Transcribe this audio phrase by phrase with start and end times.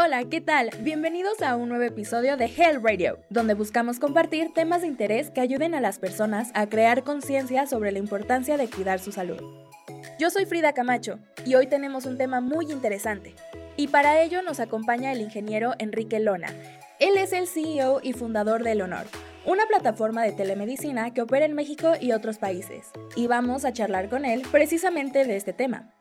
[0.00, 0.70] Hola, ¿qué tal?
[0.82, 5.40] Bienvenidos a un nuevo episodio de Hell Radio, donde buscamos compartir temas de interés que
[5.40, 9.42] ayuden a las personas a crear conciencia sobre la importancia de cuidar su salud.
[10.20, 13.34] Yo soy Frida Camacho y hoy tenemos un tema muy interesante.
[13.76, 16.54] Y para ello nos acompaña el ingeniero Enrique Lona.
[17.00, 19.06] Él es el CEO y fundador de Honor,
[19.46, 22.92] una plataforma de telemedicina que opera en México y otros países.
[23.16, 25.92] Y vamos a charlar con él precisamente de este tema.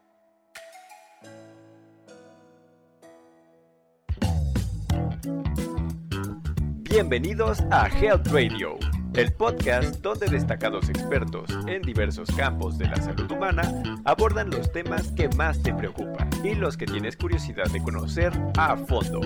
[6.90, 8.78] Bienvenidos a Health Radio,
[9.14, 15.12] el podcast donde destacados expertos en diversos campos de la salud humana abordan los temas
[15.12, 19.22] que más te preocupan y los que tienes curiosidad de conocer a fondo.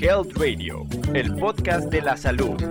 [0.00, 2.62] Health Radio, el podcast de la salud.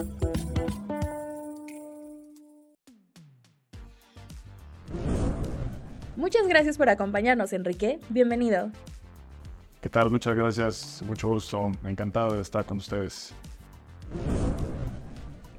[6.16, 8.00] Muchas gracias por acompañarnos, Enrique.
[8.10, 8.72] Bienvenido.
[9.82, 10.12] ¿Qué tal?
[10.12, 11.02] Muchas gracias.
[11.08, 11.72] Mucho gusto.
[11.84, 13.34] Encantado de estar con ustedes.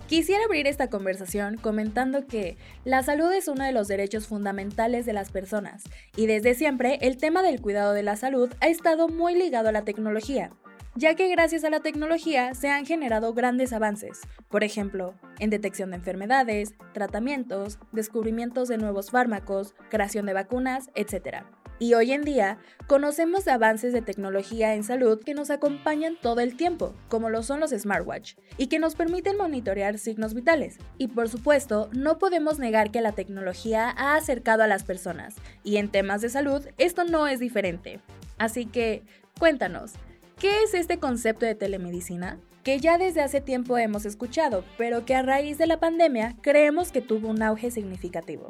[0.06, 5.12] Quisiera abrir esta conversación comentando que la salud es uno de los derechos fundamentales de
[5.12, 5.84] las personas
[6.16, 9.72] y desde siempre el tema del cuidado de la salud ha estado muy ligado a
[9.72, 10.52] la tecnología,
[10.94, 15.90] ya que gracias a la tecnología se han generado grandes avances, por ejemplo, en detección
[15.90, 21.46] de enfermedades, tratamientos, descubrimientos de nuevos fármacos, creación de vacunas, etc.
[21.78, 26.56] Y hoy en día conocemos avances de tecnología en salud que nos acompañan todo el
[26.56, 30.78] tiempo, como lo son los smartwatch, y que nos permiten monitorear signos vitales.
[30.98, 35.34] Y por supuesto, no podemos negar que la tecnología ha acercado a las personas,
[35.64, 38.00] y en temas de salud esto no es diferente.
[38.38, 39.02] Así que,
[39.38, 39.92] cuéntanos,
[40.38, 42.38] ¿qué es este concepto de telemedicina?
[42.62, 46.92] que ya desde hace tiempo hemos escuchado, pero que a raíz de la pandemia creemos
[46.92, 48.48] que tuvo un auge significativo.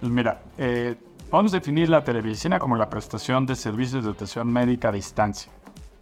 [0.00, 0.96] Pues mira, eh,
[1.32, 5.50] Podemos definir la telemedicina como la prestación de servicios de atención médica a distancia,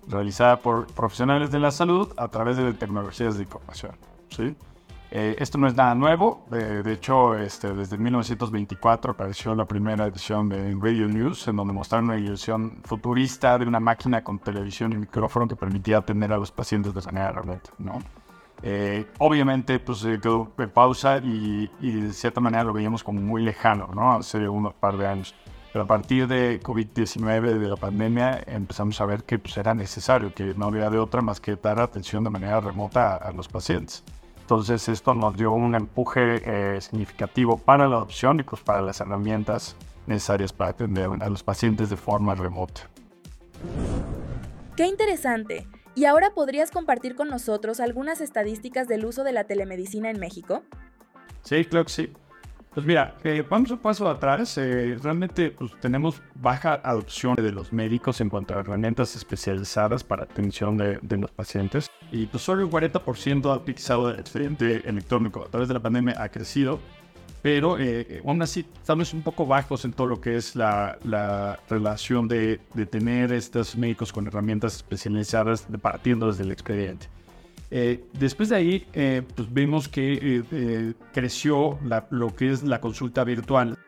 [0.09, 3.93] realizada por profesionales de la salud a través de tecnologías de información.
[4.29, 4.57] ¿sí?
[5.13, 10.49] Eh, esto no es nada nuevo, de hecho este, desde 1924 apareció la primera edición
[10.49, 14.97] de Radio News en donde mostraron una ilusión futurista de una máquina con televisión y
[14.97, 17.71] micrófono que permitía atender a los pacientes de manera remota.
[17.79, 18.01] ¿no?
[18.63, 23.43] Eh, obviamente, pues se quedó en pausa y, de cierta manera lo veíamos como muy
[23.43, 24.13] lejano, ¿no?
[24.13, 25.35] Hace unos par de años.
[25.73, 30.35] Pero a partir de COVID-19, de la pandemia, empezamos a ver que pues, era necesario,
[30.35, 34.03] que no había de otra más que dar atención de manera remota a, los pacientes.
[34.41, 39.01] Entonces, esto nos dio un empuje eh, significativo para la adopción y pues, para las
[39.01, 42.83] herramientas necesarias para atender a los pacientes de forma remota.
[44.77, 45.69] Qué interesante.
[46.01, 50.63] ¿Y ahora podrías compartir con nosotros algunas estadísticas del uso de la telemedicina en México?
[51.43, 52.13] Sí, claro que sí.
[52.73, 54.57] Pues mira, eh, vamos un paso atrás.
[54.57, 60.23] Eh, realmente pues, tenemos baja adopción de los médicos en cuanto a herramientas especializadas para
[60.23, 61.91] atención de, de los pacientes.
[62.11, 65.45] Y pues solo el 40% ha utilizado el expediente electrónico.
[65.45, 66.81] A través de la pandemia ha crecido
[67.43, 70.99] pero eh, aún así estamos un poco bajos en todo lo que es la,
[71.69, 77.09] relación de, tener estos médicos con herramientas especializadas partiendo desde el expediente.
[77.71, 81.79] Eh, después de ahí, eh, pues vimos que creció
[82.11, 83.79] lo que es la consulta virtual,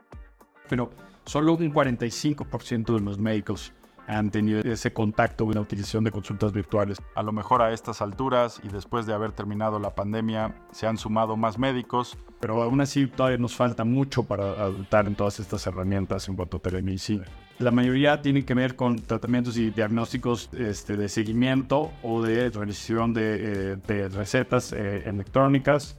[0.68, 0.90] pero
[1.24, 3.72] solo un 45% de los médicos
[4.06, 6.98] han tenido ese contacto en la utilización de consultas virtuales.
[7.14, 10.98] A lo mejor a estas alturas y después de haber terminado la pandemia se han
[10.98, 12.16] sumado más médicos.
[12.40, 16.56] Pero aún así todavía nos falta mucho para adoptar en todas estas herramientas en cuanto
[16.56, 17.24] a telemedicina.
[17.58, 23.14] La mayoría tienen que ver con tratamientos y diagnósticos este, de seguimiento o de realización
[23.14, 25.96] de, eh, recetas eh, electrónicas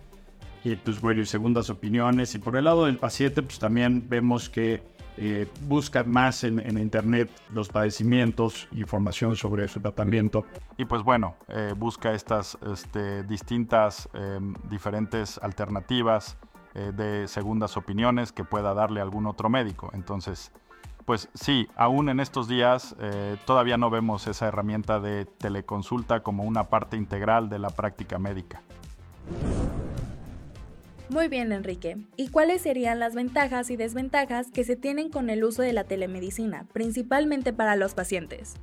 [0.63, 2.35] y pues bueno, y segundas opiniones.
[2.35, 4.81] Y por el lado del paciente, pues también vemos que
[5.17, 10.45] eh, busca más en, internet los padecimientos, información sobre su tratamiento.
[10.77, 16.37] Y pues bueno, eh, busca estas este, distintas, em, diferentes alternativas
[16.73, 19.91] eh, de segundas opiniones que pueda darle algún otro médico.
[19.93, 20.51] Entonces,
[21.05, 22.95] pues sí, aún en estos días
[23.45, 28.61] todavía no vemos esa herramienta de teleconsulta como una parte integral de la práctica médica.
[31.13, 32.07] Muy bien, Enrique.
[32.17, 35.83] ¿Y cuáles serían las ventajas y desventajas que se tienen con el uso de la
[35.83, 38.55] telemedicina, principalmente para los pacientes?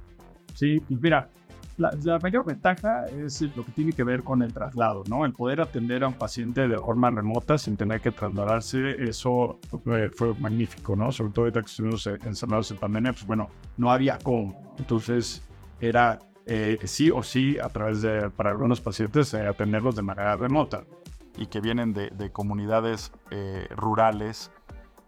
[0.55, 1.31] Sí, pues mira,
[1.77, 5.25] la, mayor ventaja es lo que tiene que ver con el traslado, ¿no?
[5.25, 10.11] El poder atender a un paciente de forma remota sin tener que trasladarse, eso fue,
[10.41, 11.13] magnífico, ¿no?
[11.13, 14.75] Sobre todo ahorita que estuvimos encerrados en pandemia, pues bueno, no había cómo.
[14.77, 15.41] Entonces,
[15.81, 20.35] era eh, sí o sí, a través de, para algunos pacientes, eh, atenderlos de manera
[20.35, 20.83] remota
[21.41, 24.53] y que vienen de, comunidades eh, rurales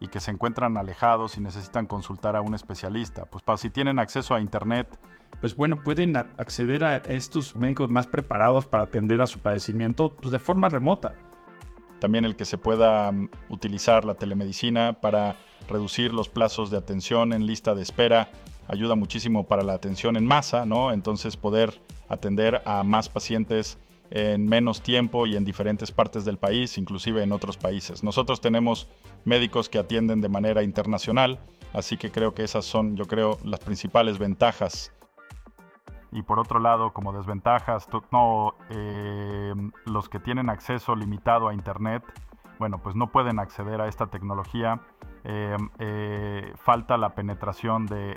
[0.00, 3.26] y que se encuentran alejados y necesitan consultar a un especialista.
[3.26, 4.99] Pues para si tienen acceso a internet
[5.40, 10.31] pues bueno, pueden acceder a estos médicos más preparados para atender a su padecimiento pues,
[10.31, 11.14] de forma remota.
[11.99, 15.37] También el que se pueda mm, utilizar la telemedicina para
[15.69, 18.28] reducir los plazos de atención en lista de espera
[18.69, 20.93] ayuda muchísimo para la atención en masa, ¿no?
[20.93, 23.78] Entonces poder atender a más pacientes
[24.14, 28.05] en menos tiempo y en diferentes partes del país, inclusive en otros países.
[28.05, 28.88] Nosotros tenemos
[29.25, 31.41] médicos que atienden de manera internacional,
[31.73, 34.93] así que creo que esas son, yo creo, las principales ventajas
[36.12, 39.55] y por otro lado, como desventajas, no, eh,
[39.87, 42.03] los que tienen acceso limitado a Internet,
[42.59, 44.81] bueno, pues no pueden acceder a esta tecnología.
[45.24, 48.16] Eh, eh, falta la penetración de,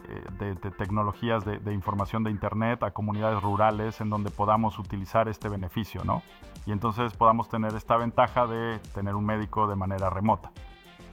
[0.78, 6.24] tecnologías de, información de Internet a comunidades rurales en donde podamos utilizar este beneficio, ¿no?
[6.66, 10.52] Y entonces podamos tener esta ventaja de tener un médico de manera remota.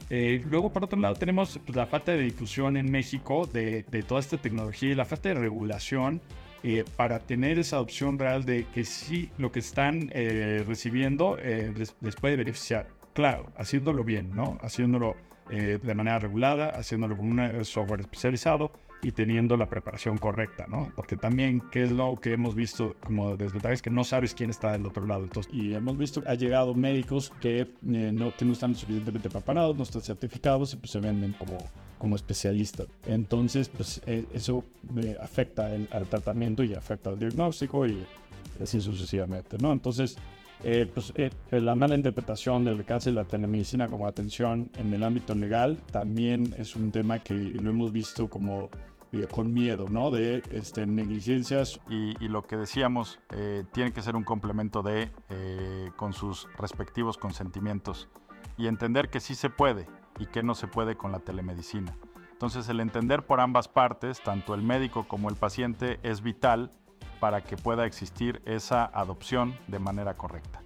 [0.09, 4.37] luego, por otro lado, tenemos pues, la falta de difusión en México de, toda esta
[4.37, 6.21] tecnología y la falta de regulación
[6.65, 11.73] eh, para tener esa opción real de que sí lo que están eh, recibiendo eh,
[11.75, 12.87] les, puede beneficiar.
[13.11, 14.57] Claro, haciéndolo bien, ¿no?
[14.61, 15.17] Haciéndolo
[15.49, 20.91] de manera regulada, haciéndolo con un software especializado y teniendo la preparación correcta, ¿no?
[20.95, 23.81] Porque también, ¿qué es lo que hemos visto como desventajas?
[23.81, 25.23] Que no sabes quién está del otro lado.
[25.23, 29.75] Entonces, y hemos visto que ha llegado médicos que, no, que no están suficientemente preparados,
[29.75, 31.57] no están certificados y pues se venden como
[32.03, 32.83] como especialista.
[33.05, 34.65] Entonces, pues eh, eso
[35.21, 38.03] afecta al tratamiento y afecta al diagnóstico y
[38.61, 39.71] así sucesivamente, ¿no?
[39.71, 40.17] Entonces,
[40.63, 45.03] eh, pues eh, la mala interpretación del alcance de la telemedicina como atención en el
[45.03, 48.69] ámbito legal también es un tema que lo hemos visto como
[49.29, 50.09] con miedo, ¿no?
[50.09, 51.79] De este, negligencias.
[51.87, 53.19] Y, lo que decíamos,
[53.71, 55.11] tiene que ser un complemento de,
[55.97, 58.09] con sus respectivos consentimientos
[58.57, 59.87] y entender que sí se puede,
[60.19, 61.95] y qué no se puede con la telemedicina.
[62.31, 66.71] Entonces el entender por ambas partes, tanto el médico como el paciente, es vital
[67.23, 70.61] para que pueda existir esa adopción de manera correcta.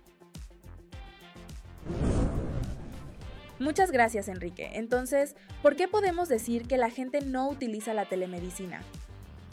[3.59, 4.71] Muchas gracias Enrique.
[4.73, 8.81] Entonces, ¿por qué podemos decir que la gente no utiliza la telemedicina?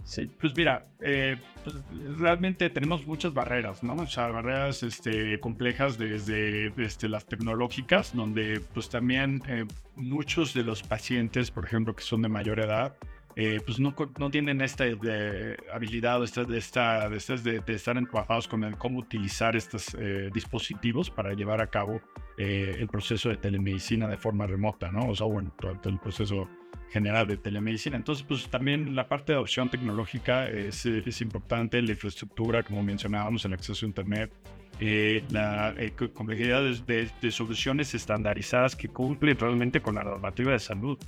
[0.05, 1.77] Sí, pues mira, eh, pues
[2.19, 3.93] realmente tenemos muchas barreras, ¿no?
[3.97, 10.63] O sea, barreras este, complejas desde, desde, las tecnológicas, donde pues también eh, muchos de
[10.63, 12.97] los pacientes, por ejemplo, que son de mayor edad,
[13.37, 17.97] eh, pues no, no, tienen esta de habilidad esta, de, esta, de, de, de, estar
[17.97, 19.97] encuadrados con el cómo utilizar estos
[20.33, 22.01] dispositivos para llevar a cabo
[22.37, 25.09] el proceso de telemedicina de forma remota, ¿no?
[25.09, 26.49] O sea, bueno, todo el proceso
[26.91, 27.97] general de telemedicina.
[27.97, 33.45] Entonces, pues también la parte de adopción tecnológica es, es importante, la infraestructura, como mencionábamos,
[33.45, 34.33] el acceso a Internet,
[34.81, 40.59] eh, la eh, complejidad de, de, soluciones estandarizadas que cumplen realmente con la normativa de
[40.59, 40.99] salud.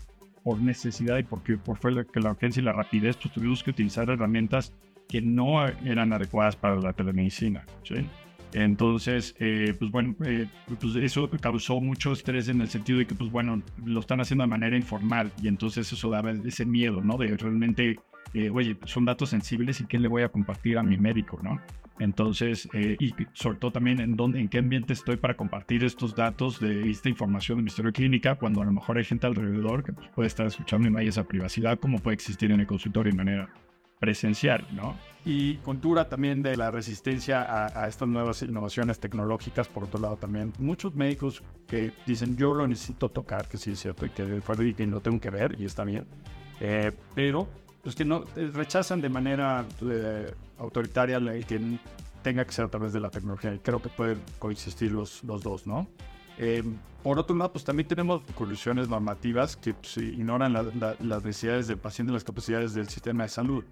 [0.46, 4.08] Por necesidad y porque por que la urgencia y la rapidez, pues tuvimos que utilizar
[4.08, 4.72] herramientas
[5.08, 7.64] que no eran adecuadas para la telemedicina.
[7.82, 7.96] ¿sí?
[8.52, 10.46] Entonces, eh, pues bueno, eh,
[10.80, 14.44] pues eso causó mucho estrés en el sentido de que, pues bueno, lo están haciendo
[14.44, 17.16] de manera informal y entonces eso daba ese miedo, ¿no?
[17.16, 17.98] De realmente,
[18.34, 21.60] eh, oye, son datos sensibles y qué le voy a compartir a mi médico, ¿no?
[21.98, 26.60] Entonces, y sobre todo también en, dónde, en qué ambiente estoy para compartir estos datos
[26.60, 29.94] de esta información de mi historia clínica, cuando a lo mejor hay gente alrededor que
[29.94, 33.12] pues, puede estar escuchando y no hay esa privacidad, como puede existir en el consultorio
[33.12, 33.48] de manera
[33.98, 34.96] presencial, ¿no?
[35.24, 40.52] Y cultura también de la resistencia a, estas nuevas innovaciones tecnológicas, por otro lado también.
[40.58, 44.74] Muchos médicos que dicen yo lo necesito tocar, que sí es cierto, y que, y
[44.74, 46.04] que lo tengo que ver, y está bien,
[46.60, 47.48] eh, pero
[47.86, 51.60] pues que no eh, rechazan de manera eh, autoritaria el que
[52.20, 55.40] tenga que ser a través de la tecnología, y creo que pueden coexistir los, los
[55.44, 55.86] dos, ¿no?
[57.04, 62.10] por otro lado, pues también tenemos conclusiones normativas que pues, ignoran las necesidades del paciente
[62.10, 63.64] y las capacidades del sistema de salud.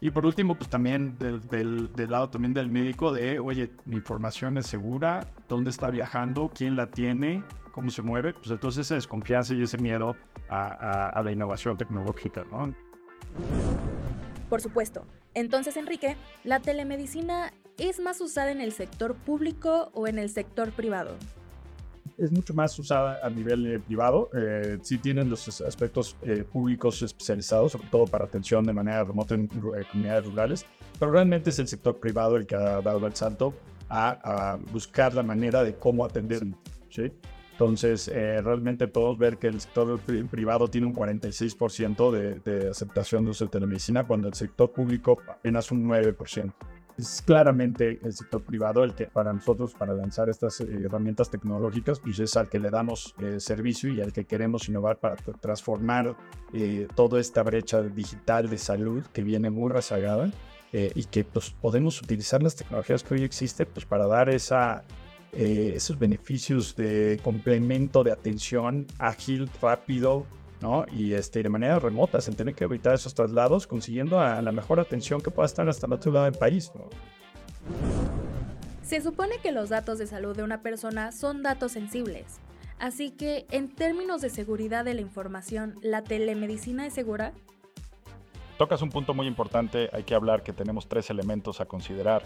[0.00, 4.66] Y por último, pues también del, lado también del médico de, oye, mi información es
[4.68, 9.62] segura, dónde está viajando, quién la tiene, cómo se mueve, pues entonces esa desconfianza y
[9.62, 10.14] ese miedo
[10.48, 12.72] a, a la innovación tecnológica, ¿no?
[14.48, 15.04] Por supuesto.
[15.34, 20.72] Entonces, Enrique, ¿la telemedicina es más usada en el sector público o en el sector
[20.72, 21.16] privado?
[22.18, 24.30] es mucho más usada a nivel eh, privado.
[24.36, 29.34] Eh, sí tienen los aspectos eh, públicos especializados, sobre todo para atención de manera remota
[29.34, 30.66] en comunidades rurales,
[30.98, 33.54] pero realmente es el sector privado el que ha dado el salto
[33.88, 36.42] a, buscar la manera de cómo atender.
[36.88, 37.12] ¿sí?
[37.54, 43.30] Entonces, realmente podemos ver que el sector privado tiene un 46% de, de, aceptación de
[43.30, 46.52] uso de telemedicina, cuando el sector público apenas un 9%.
[46.96, 51.98] es claramente el sector privado el que para nosotros, para lanzar estas eh, herramientas tecnológicas,
[52.00, 56.16] pues es al que le damos eh, servicio y al que queremos innovar para transformar
[56.52, 60.30] eh, toda esta brecha digital de salud que viene muy rezagada
[60.72, 64.82] y que pues, podemos utilizar las tecnologías que hoy existen pues, para dar esa,
[65.36, 70.26] esos beneficios de complemento de atención ágil, rápido,
[70.92, 74.80] y este, de manera remota, sin tener que evitar esos traslados, consiguiendo a la mejor
[74.80, 76.72] atención que pueda estar hasta el otro lado del país,
[78.82, 82.24] Se supone que los datos de salud de una persona son datos sensibles,
[82.78, 87.32] así que en términos de seguridad de la información, ¿la telemedicina es segura?
[88.56, 92.22] Tocas un punto muy importante, hay que hablar que tenemos tres elementos a considerar.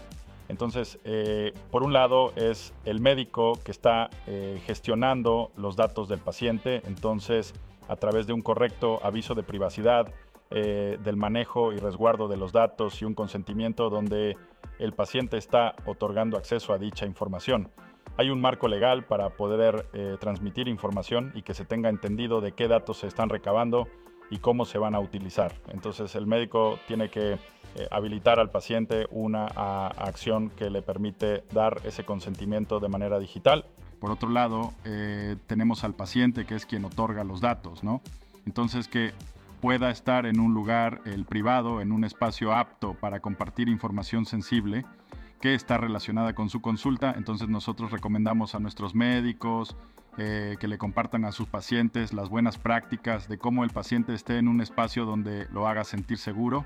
[0.49, 6.19] Entonces, eh, por un lado es el médico que está eh, gestionando los datos del
[6.19, 7.53] paciente, entonces
[7.87, 10.11] a través de un correcto aviso de privacidad,
[10.51, 14.35] eh, del manejo y resguardo de los datos y un consentimiento donde
[14.79, 17.69] el paciente está otorgando acceso a dicha información.
[18.17, 19.87] Hay un marco legal para poder
[20.19, 23.87] transmitir información y que se tenga entendido de qué datos se están recabando
[24.29, 25.53] y cómo se van a utilizar.
[25.69, 31.81] Entonces el médico tiene que eh, habilitar al paciente una acción que le permite dar
[31.83, 33.65] ese consentimiento de manera digital
[33.99, 38.01] por otro lado, eh, tenemos al paciente que es quien otorga los datos, ¿no?
[38.45, 39.13] Entonces que
[39.61, 44.85] pueda estar en un lugar el privado, en un espacio apto para compartir información sensible
[45.41, 47.13] que está relacionada con su consulta.
[47.17, 49.75] Entonces nosotros recomendamos a nuestros médicos
[50.21, 54.37] eh, que le compartan a sus pacientes las buenas prácticas de cómo el paciente esté
[54.37, 56.65] en un espacio donde lo haga sentir seguro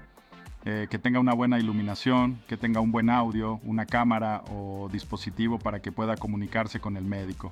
[0.65, 5.59] eh, que tenga una buena iluminación, que tenga un buen audio, una cámara o dispositivo
[5.59, 7.51] para que pueda comunicarse con el médico.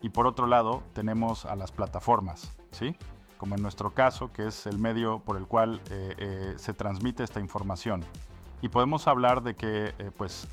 [0.00, 2.96] Y por otro lado, tenemos a las plataformas, ¿sí?
[3.38, 7.38] como en nuestro caso, que es el medio por el cual eh, se transmite esta
[7.38, 8.02] información.
[8.60, 10.48] Y podemos hablar de que pues,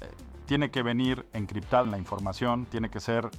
[0.45, 3.31] tiene que venir encriptada la información, tiene que ser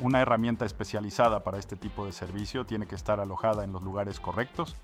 [0.00, 4.20] una herramienta especializada para este tipo de servicio, tiene que estar alojada en los lugares
[4.20, 4.76] correctos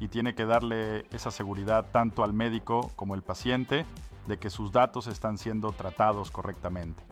[0.00, 3.86] y tiene que darle esa seguridad tanto al médico como al paciente
[4.26, 7.02] de que sus datos están siendo tratados correctamente.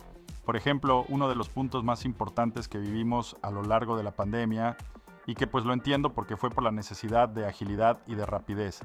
[0.45, 4.11] Por ejemplo, uno de los puntos más importantes que vivimos a lo largo de la
[4.11, 4.75] pandemia
[5.25, 8.81] y que pues lo entiendo porque fue por la necesidad de agilidad y de rapidez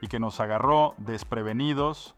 [0.00, 2.14] y que nos agarró desprevenidos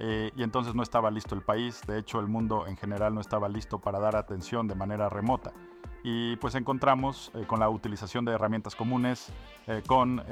[0.00, 3.20] eh, y entonces no estaba listo el país, de hecho el mundo en general no
[3.20, 5.52] estaba listo para dar atención de manera remota
[6.04, 9.32] y pues encontramos eh, con la utilización de herramientas comunes
[9.66, 10.22] eh, con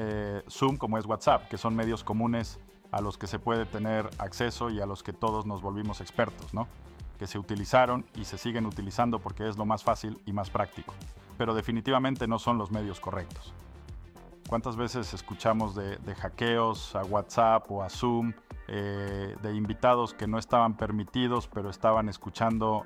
[0.48, 2.60] Zoom como es WhatsApp, que son medios comunes
[2.92, 6.54] a los que se puede tener acceso y a los que todos nos volvimos expertos,
[6.54, 6.68] ¿no?
[7.18, 10.94] que se utilizaron y se siguen utilizando porque es lo más fácil y más práctico,
[11.36, 13.52] pero definitivamente no son los medios correctos.
[14.48, 18.32] ¿Cuántas veces escuchamos de hackeos a WhatsApp o a Zoom,
[18.66, 22.84] de invitados que no estaban permitidos pero estaban escuchando,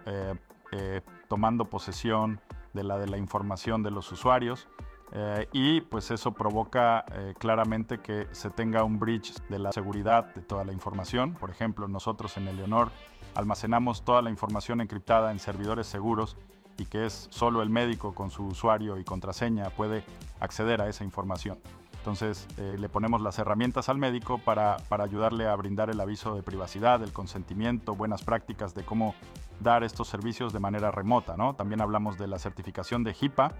[1.28, 2.40] tomando posesión
[2.74, 4.68] de la de la información de los usuarios.
[5.12, 10.32] Eh, y pues eso provoca eh, claramente que se tenga un bridge de la seguridad
[10.34, 11.34] de toda la información.
[11.34, 12.90] Por ejemplo, nosotros en Eleonor
[13.34, 16.36] almacenamos toda la información encriptada en servidores seguros
[16.78, 20.04] y que es solo el médico con su usuario y contraseña puede
[20.38, 21.58] acceder a esa información.
[22.00, 26.34] Entonces eh, le ponemos las herramientas al médico para, para ayudarle a brindar el aviso
[26.34, 29.14] de privacidad, el consentimiento, buenas prácticas de cómo
[29.60, 31.36] dar estos servicios de manera remota.
[31.36, 31.54] ¿no?
[31.54, 33.52] También hablamos de la certificación de HIPAA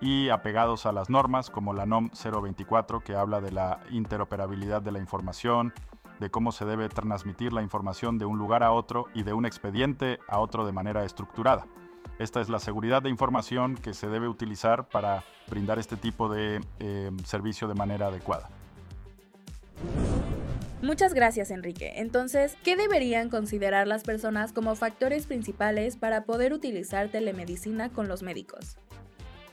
[0.00, 4.92] y apegados a las normas como la NOM 024 que habla de la interoperabilidad de
[4.92, 5.74] la información,
[6.20, 9.44] de cómo se debe transmitir la información de un lugar a otro y de un
[9.44, 11.66] expediente a otro de manera estructurada.
[12.18, 16.60] Esta es la seguridad de información que se debe utilizar para brindar este tipo de
[16.80, 18.48] eh, servicio de manera adecuada.
[20.82, 21.94] Muchas gracias, Enrique.
[21.96, 28.22] Entonces, ¿qué deberían considerar las personas como factores principales para poder utilizar telemedicina con los
[28.22, 28.76] médicos?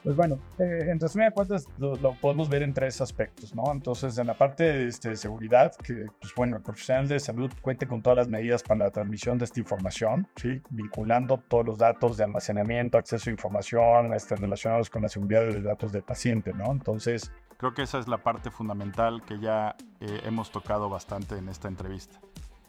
[0.06, 3.64] Pues bueno, eh, en resumen de cuentas lo, podemos ver en tres aspectos, ¿no?
[3.72, 7.88] Entonces, en la parte este, de seguridad, que pues bueno, el profesional de salud cuente
[7.88, 10.62] con todas las medidas para la transmisión de esta información, ¿sí?
[10.70, 15.54] Vinculando todos los datos de almacenamiento, acceso a información este, relacionados con la seguridad de
[15.54, 16.72] los datos del paciente, ¿no?
[16.72, 21.48] Entonces, Creo que esa es la parte fundamental que ya eh, hemos tocado bastante en
[21.48, 22.20] esta entrevista,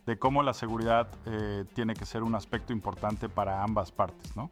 [0.07, 4.49] de cómo la seguridad eh, tiene que ser un aspecto importante para ambas partes, ¿no?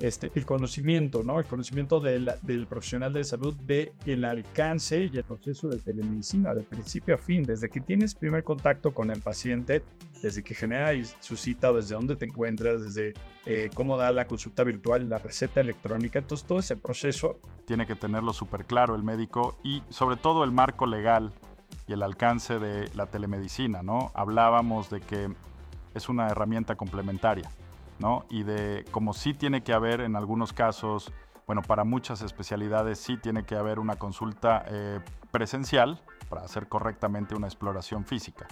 [0.00, 1.40] Este, el conocimiento, ¿no?
[1.40, 6.54] El conocimiento del, del profesional de salud de el alcance y el proceso de telemedicina,
[6.54, 9.82] de principio a fin, desde que tienes primer contacto con el paciente,
[10.22, 13.14] desde que genera su cita, desde dónde te encuentras, desde
[13.46, 17.40] eh, cómo da la consulta virtual, la receta electrónica, entonces todo ese proceso.
[17.66, 21.32] Tiene que tenerlo súper claro el médico y sobre todo el marco legal
[21.86, 24.12] y el alcance de la telemedicina, ¿no?
[24.14, 25.28] Hablábamos de que
[25.94, 27.50] es una herramienta complementaria,
[27.98, 28.26] ¿no?
[28.30, 31.12] Y de como sí tiene que haber en algunos casos,
[31.46, 35.00] bueno, para muchas especialidades sí tiene que haber una consulta eh,
[35.30, 38.46] presencial para hacer correctamente una exploración física.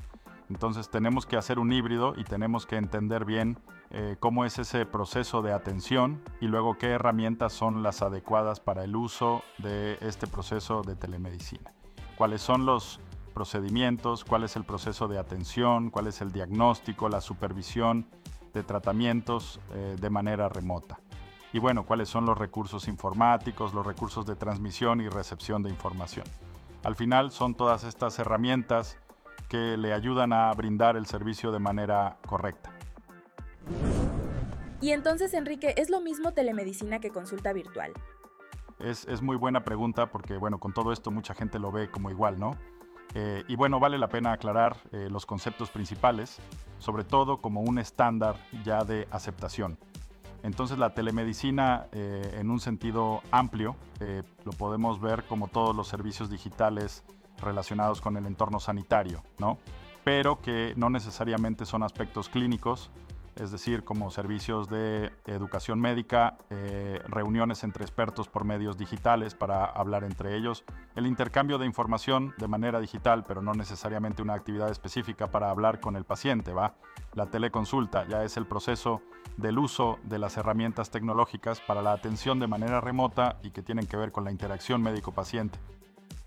[0.48, 3.58] Entonces tenemos que hacer un híbrido y tenemos que entender bien
[3.90, 8.84] eh, cómo es ese proceso de atención y luego qué herramientas son las adecuadas para
[8.84, 11.72] el uso de este proceso de telemedicina.
[12.16, 13.00] Cuáles son los
[13.34, 18.06] procedimientos, cuál es el proceso de atención, cuál es el diagnóstico, la supervisión
[18.56, 20.98] de tratamientos eh, de manera remota.
[21.52, 26.24] Y bueno, cuáles son los recursos informáticos, los recursos de transmisión y recepción de información.
[26.82, 28.96] Al final son todas estas herramientas
[29.50, 32.72] que le ayudan a brindar el servicio de manera correcta.
[34.80, 37.92] Y entonces, Enrique, ¿es lo mismo telemedicina que consulta virtual?
[38.78, 42.38] Es, muy buena pregunta porque, bueno, con todo esto mucha gente lo ve como igual,
[42.38, 42.56] ¿no?
[43.14, 46.38] Eh, y bueno, vale la pena aclarar eh, los conceptos principales,
[46.78, 49.78] sobre todo como un estándar ya de aceptación.
[50.42, 53.76] Entonces la telemedicina eh, en un sentido amplio
[54.44, 57.02] lo podemos ver como todos los servicios digitales
[57.40, 59.58] relacionados con el entorno sanitario, ¿no?
[60.04, 62.90] Pero que no necesariamente son aspectos clínicos,
[63.36, 69.64] es decir, como servicios de educación médica, eh, reuniones entre expertos por medios digitales para
[69.64, 70.64] hablar entre ellos,
[70.94, 75.80] el intercambio de información de manera digital, pero no necesariamente una actividad específica para hablar
[75.80, 76.74] con el paciente, ¿va?
[77.12, 79.02] La teleconsulta ya es el proceso
[79.36, 83.86] del uso de las herramientas tecnológicas para la atención de manera remota y que tienen
[83.86, 85.58] que ver con la interacción médico-paciente.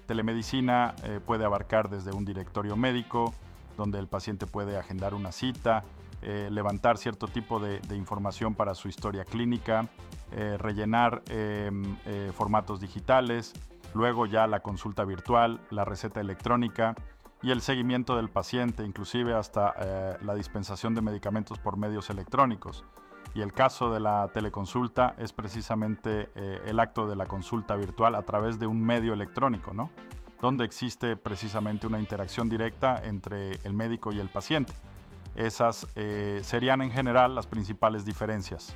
[0.05, 3.33] Telemedicina eh, puede abarcar desde un directorio médico,
[3.77, 5.83] donde el paciente puede agendar una cita,
[6.21, 9.88] eh, levantar cierto tipo de, información para su historia clínica,
[10.31, 11.97] eh, rellenar em,
[12.33, 13.53] formatos digitales,
[13.93, 16.95] luego ya la consulta virtual, la receta electrónica
[17.41, 22.85] y el seguimiento del paciente, inclusive hasta la dispensación de medicamentos por medios electrónicos.
[23.33, 28.15] Y el caso de la teleconsulta es precisamente eh, el acto de la consulta virtual
[28.15, 29.91] a través de un medio electrónico, ¿no?
[30.41, 34.73] Donde existe precisamente una interacción directa entre el médico y el paciente.
[35.39, 38.75] Esas eh, serían en general las principales diferencias.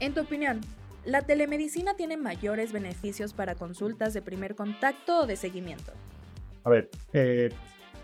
[0.00, 0.62] En tu opinión,
[1.04, 5.92] ¿la telemedicina tiene mayores beneficios para consultas de primer contacto o de seguimiento?
[6.64, 7.50] A ver, eh,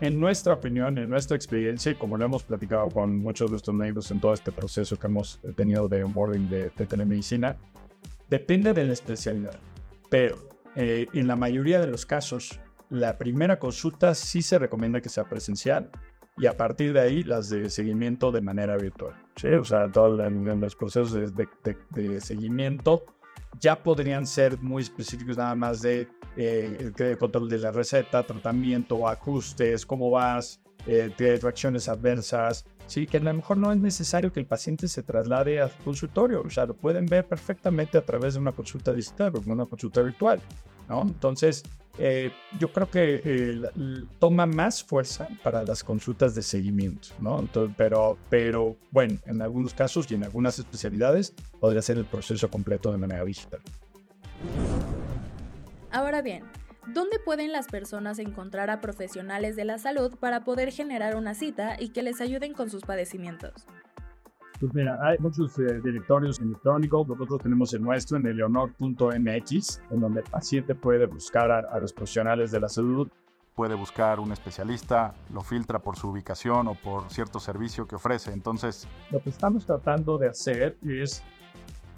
[0.01, 3.75] en nuestra opinión, en nuestra experiencia, y como lo hemos platicado con muchos de nuestros
[3.75, 7.57] médicos en todo este proceso que hemos tenido de onboarding de, telemedicina,
[8.29, 9.57] depende de la especialidad.
[10.11, 10.37] Pero
[10.75, 12.59] eh, en la mayoría de los casos,
[12.91, 15.89] la primera consulta sí se recomienda que sea presencial
[16.37, 19.15] y a partir de ahí las de seguimiento de manera virtual.
[19.35, 19.47] ¿sí?
[19.47, 21.47] O sea, todos los procesos de,
[21.91, 23.05] de seguimiento
[23.59, 29.07] ya podrían ser muy específicos nada más de eh, el control de la receta, tratamiento,
[29.07, 34.39] ajustes, cómo vas, eh, reacciones adversas, sí, que a lo mejor no es necesario que
[34.39, 38.41] el paciente se traslade al consultorio, o sea, lo pueden ver perfectamente a través de
[38.41, 40.41] una consulta digital una consulta virtual,
[40.87, 41.01] ¿no?
[41.01, 41.63] Entonces,
[41.97, 43.61] eh, yo creo que eh,
[44.19, 47.39] toma más fuerza para las consultas de seguimiento, ¿no?
[47.39, 52.49] Entonces, pero, pero bueno, en algunos casos y en algunas especialidades podría ser el proceso
[52.49, 53.61] completo de manera digital.
[55.89, 56.43] Ahora bien,
[56.93, 61.77] ¿dónde pueden las personas encontrar a profesionales de la salud para poder generar una cita
[61.79, 63.65] y que les ayuden con sus padecimientos?
[64.59, 67.07] Pues mira, hay muchos eh, directorios electrónicos.
[67.07, 72.51] Nosotros tenemos el nuestro en eleonor.mx, en donde el paciente puede buscar a, los profesionales
[72.51, 73.09] de la salud.
[73.53, 78.31] Puede buscar un especialista, lo filtra por su ubicación o por cierto servicio que ofrece.
[78.31, 81.23] Entonces, lo que estamos tratando de hacer es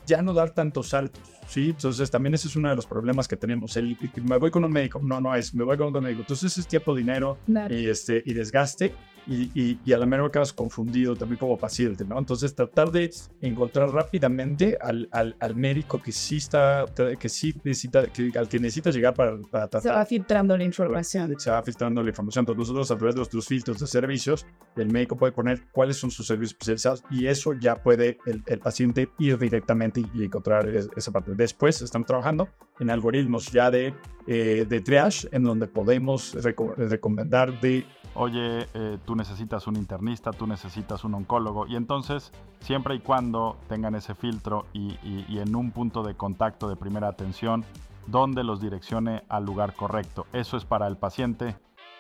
[0.05, 1.71] ya no dar tantos saltos, ¿sí?
[1.71, 3.75] Entonces también ese es uno de los problemas que tenemos.
[3.75, 6.21] El, me voy con un médico, no, no es, me voy con un médico.
[6.21, 7.37] Entonces es tiempo, dinero
[7.69, 8.93] y, este, y desgaste
[9.27, 12.17] y, y, a lo mejor quedas confundido también como paciente, ¿no?
[12.17, 13.11] Entonces tratar de
[13.41, 16.85] encontrar rápidamente al, al, al médico que sí está,
[17.19, 19.81] que sí necesita, que, al que necesita llegar para, para tratar.
[19.81, 21.37] Se va filtrando la información.
[21.37, 22.43] Se va filtrando la información.
[22.43, 26.09] Entonces nosotros a través de nuestros filtros de servicios, el médico puede poner cuáles son
[26.09, 31.11] sus servicios especializados y eso ya puede el, el paciente ir directamente y encontrar esa
[31.11, 31.31] parte.
[31.35, 32.47] Después estamos trabajando
[32.79, 33.93] en algoritmos ya de,
[34.27, 36.35] eh, de triage en donde podemos
[36.77, 37.85] recomendar de
[38.17, 43.57] oye, eh, tú necesitas un internista, tú necesitas un oncólogo, y entonces, siempre y cuando
[43.69, 44.97] tengan ese filtro y,
[45.37, 47.63] en un punto de contacto de primera atención,
[48.07, 50.25] donde los direccione al lugar correcto.
[50.33, 51.55] Eso es para el paciente.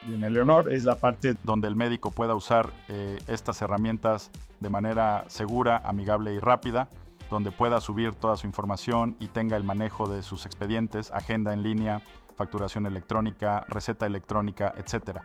[0.07, 4.31] Y en el Leonor es la parte donde el médico pueda usar eh, estas herramientas
[4.59, 6.89] de manera segura, amigable y rápida,
[7.29, 11.63] donde pueda subir toda su información y tenga el manejo de sus expedientes, agenda en
[11.63, 12.01] línea,
[12.35, 15.19] facturación electrónica, receta electrónica, etc.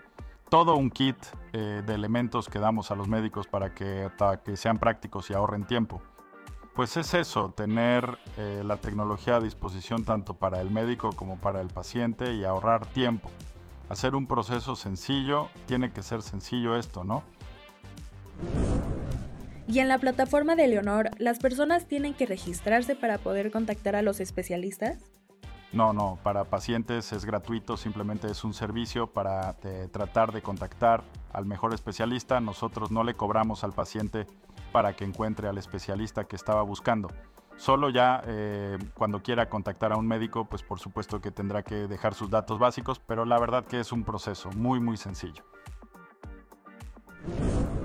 [0.49, 1.17] Todo un kit
[1.53, 4.11] eh, de elementos que damos a los médicos para que,
[4.45, 6.03] que sean prácticos y ahorren tiempo.
[6.75, 11.61] Pues es eso, tener eh, la tecnología a disposición tanto para el médico como para
[11.61, 13.31] el paciente y ahorrar tiempo.
[13.91, 17.23] Hacer un proceso sencillo, tiene que ser sencillo esto, ¿no?
[19.73, 24.03] Y en la plataforma de Leonor, ¿las personas tienen que registrarse para poder contactar a
[24.03, 24.99] los especialistas?
[25.73, 31.03] No, no, para pacientes es gratuito, simplemente es un servicio para eh, tratar de contactar
[31.33, 32.39] al mejor especialista.
[32.39, 34.27] Nosotros no le cobramos al paciente
[34.73, 37.09] para que encuentre al especialista que estaba buscando.
[37.57, 41.89] Solo ya eh, cuando quiera contactar a un médico, pues por supuesto que tendrá que
[41.89, 45.45] dejar sus datos básicos, pero la verdad que es un proceso muy muy sencillo.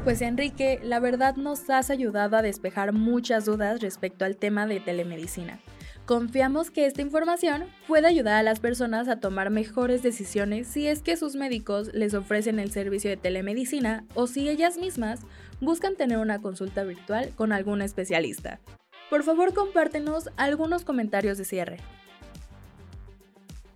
[0.08, 4.80] Pues Enrique, la verdad nos has ayudado a despejar muchas dudas respecto al tema de
[4.80, 5.60] telemedicina.
[6.06, 11.02] Confiamos que esta información pueda ayudar a las personas a tomar mejores decisiones si es
[11.02, 15.24] que sus médicos les ofrecen el servicio de telemedicina o si ellas mismas
[15.60, 18.62] buscan tener una consulta virtual con algún especialista.
[19.10, 21.80] Por favor, compártenos algunos comentarios de cierre.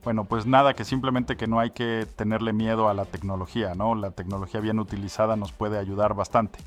[0.04, 3.94] Bueno, pues nada, que simplemente que no hay que tenerle miedo a la tecnología, ¿no?
[3.94, 6.60] La tecnología bien utilizada nos puede ayudar bastante.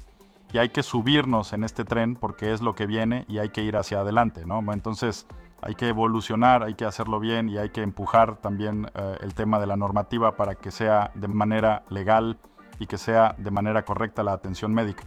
[0.52, 3.62] Y hay que subirnos en este tren porque es lo que viene y hay que
[3.62, 4.60] ir hacia adelante, ¿no?
[4.72, 5.26] Entonces
[5.60, 9.58] hay que evolucionar, hay que hacerlo bien y hay que empujar también eh, el tema
[9.58, 12.38] de la normativa para que sea de manera legal
[12.78, 15.02] y que sea de manera correcta la atención médica.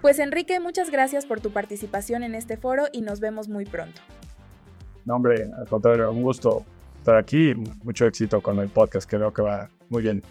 [0.00, 4.00] Pues Enrique, muchas gracias por tu participación en este foro y nos vemos muy pronto.
[5.04, 6.64] No, hombre, al contrario, un gusto
[6.98, 7.54] estar aquí.
[7.82, 10.22] Mucho éxito con el podcast, creo que va muy bien.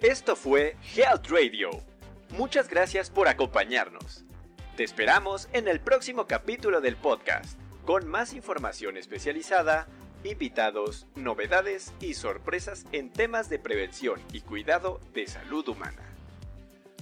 [0.00, 1.70] Esto fue Health Radio.
[2.36, 4.24] Muchas gracias por acompañarnos.
[4.76, 9.88] Te esperamos en el próximo capítulo del podcast, con más información especializada,
[10.22, 16.07] invitados, novedades y sorpresas en temas de prevención y cuidado de salud humana.